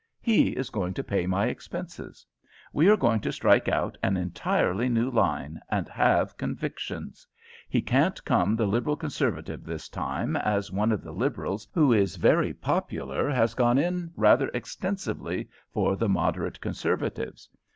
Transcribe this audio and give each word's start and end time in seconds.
He 0.19 0.49
is 0.57 0.71
going 0.71 0.95
to 0.95 1.03
pay 1.03 1.27
my 1.27 1.45
expenses. 1.45 2.25
We 2.73 2.87
are 2.89 2.97
going 2.97 3.19
to 3.19 3.31
strike 3.31 3.67
out 3.67 3.99
an 4.01 4.17
entirely 4.17 4.89
new 4.89 5.11
line, 5.11 5.59
and 5.69 5.87
have 5.89 6.37
convictions. 6.37 7.27
He 7.69 7.83
can't 7.83 8.25
come 8.25 8.55
the 8.55 8.65
Liberal 8.65 8.95
Conservative 8.95 9.63
this 9.63 9.87
time, 9.87 10.35
as 10.35 10.71
one 10.71 10.91
of 10.91 11.03
the 11.03 11.13
Liberals 11.13 11.67
who 11.71 11.93
is 11.93 12.15
very 12.15 12.51
popular 12.51 13.29
has 13.29 13.53
gone 13.53 13.77
in 13.77 14.11
rather 14.15 14.49
extensively 14.55 15.47
for 15.71 15.95
the 15.95 16.09
Moderate 16.09 16.59
Conservatives. 16.61 17.47